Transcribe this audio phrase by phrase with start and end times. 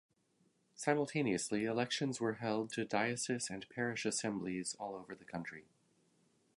[0.73, 5.65] Simultaneously elections were held to diocese and parish assemblies all over the country.